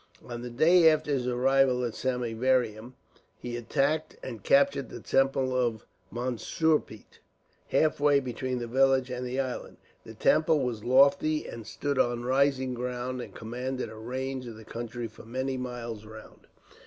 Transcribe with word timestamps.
On 0.25 0.41
the 0.41 0.49
day 0.49 0.89
after 0.89 1.11
his 1.11 1.27
arrival 1.27 1.83
at 1.85 1.93
Samieaveram, 1.93 2.93
he 3.37 3.55
attacked 3.55 4.17
and 4.23 4.41
captured 4.41 4.89
the 4.89 4.99
temple 4.99 5.55
of 5.55 5.85
Mansurpet, 6.11 7.19
halfway 7.67 8.19
between 8.19 8.57
the 8.57 8.65
village 8.65 9.11
and 9.11 9.23
the 9.23 9.39
island. 9.39 9.77
The 10.03 10.15
temple 10.15 10.61
was 10.63 10.83
lofty, 10.83 11.45
and 11.47 11.67
stood 11.67 11.99
on 11.99 12.23
rising 12.25 12.73
ground, 12.73 13.21
and 13.21 13.35
commanded 13.35 13.91
a 13.91 13.95
range 13.95 14.47
of 14.47 14.55
the 14.57 14.65
country 14.65 15.05
for 15.07 15.23
many 15.23 15.55
miles 15.55 16.03
round. 16.03 16.47